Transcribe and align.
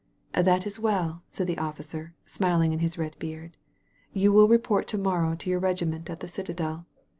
"That 0.33 0.65
is 0.65 0.79
well," 0.79 1.21
said 1.29 1.45
the 1.45 1.59
officer, 1.59 2.15
smiling 2.25 2.73
in 2.73 2.79
his 2.79 2.97
red 2.97 3.15
beard. 3.19 3.55
"You 4.11 4.31
will 4.33 4.47
report 4.47 4.87
to 4.87 4.97
morrow 4.97 5.35
to 5.35 5.47
your 5.47 5.59
regiment 5.59 6.09
at 6.09 6.21
the 6.21 6.27
citadel. 6.27 6.87